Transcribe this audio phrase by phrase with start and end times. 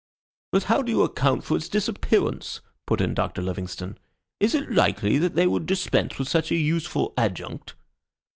[0.51, 3.99] "But how do you account for its disappearance?" put in Doctor Livingstone.
[4.39, 7.75] "Is it likely they would dispense with such a useful adjunct?"